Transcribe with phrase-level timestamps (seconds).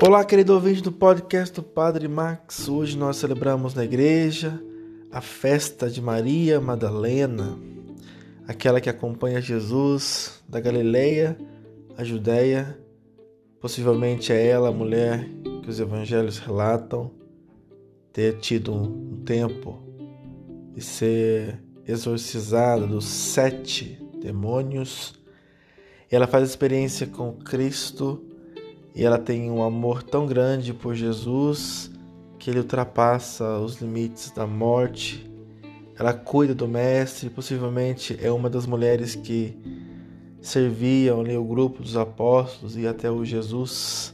[0.00, 2.68] Olá, querido ouvinte do podcast do Padre Max.
[2.68, 4.62] Hoje nós celebramos na igreja
[5.10, 7.58] a festa de Maria Madalena,
[8.46, 11.36] aquela que acompanha Jesus da Galileia
[11.96, 12.78] à Judéia.
[13.60, 15.28] Possivelmente é ela a mulher
[15.64, 17.10] que os evangelhos relatam
[18.12, 19.82] ter tido um tempo
[20.74, 25.20] de ser exorcizada dos sete demônios.
[26.08, 28.37] Ela faz experiência com Cristo
[28.98, 31.88] e ela tem um amor tão grande por Jesus
[32.36, 35.24] que ele ultrapassa os limites da morte.
[35.96, 39.56] Ela cuida do Mestre, possivelmente é uma das mulheres que
[40.40, 44.12] serviam ali o grupo dos apóstolos e até o Jesus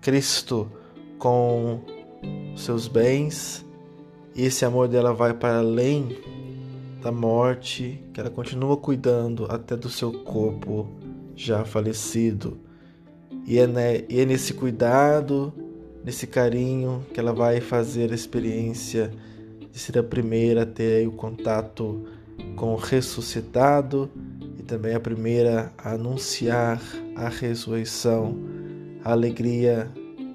[0.00, 0.72] Cristo
[1.18, 1.80] com
[2.56, 3.62] seus bens.
[4.34, 6.16] E esse amor dela vai para além
[7.02, 10.88] da morte, que ela continua cuidando até do seu corpo
[11.36, 12.58] já falecido.
[13.46, 15.52] E é, né, e é nesse cuidado,
[16.02, 19.10] nesse carinho, que ela vai fazer a experiência
[19.70, 22.06] de ser a primeira a ter o contato
[22.56, 24.10] com o ressuscitado
[24.58, 26.80] e também a primeira a anunciar
[27.16, 28.34] a ressurreição,
[29.04, 29.90] a alegria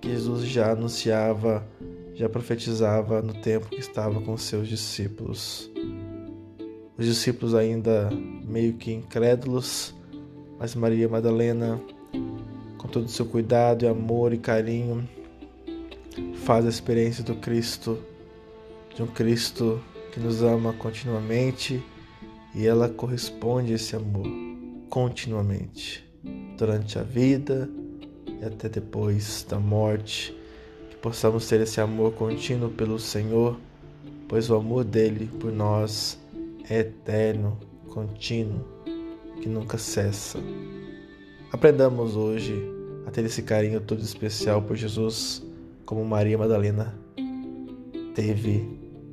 [0.00, 1.66] que Jesus já anunciava,
[2.14, 5.70] já profetizava no tempo que estava com seus discípulos.
[6.96, 8.10] Os discípulos ainda
[8.44, 9.94] meio que incrédulos,
[10.58, 11.80] mas Maria Madalena
[12.82, 15.08] com todo o seu cuidado e amor e carinho,
[16.44, 17.96] faz a experiência do Cristo,
[18.92, 19.80] de um Cristo
[20.10, 21.80] que nos ama continuamente
[22.52, 24.26] e ela corresponde a esse amor
[24.90, 26.04] continuamente,
[26.58, 27.70] durante a vida
[28.40, 30.36] e até depois da morte,
[30.90, 33.56] que possamos ter esse amor contínuo pelo Senhor,
[34.28, 36.18] pois o amor dele por nós
[36.68, 38.64] é eterno, contínuo,
[39.40, 40.40] que nunca cessa.
[41.52, 42.54] Aprendamos hoje
[43.06, 45.42] a ter esse carinho todo especial por Jesus,
[45.84, 46.98] como Maria Madalena
[48.14, 48.66] teve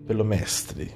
[0.07, 0.89] pelo Mestre.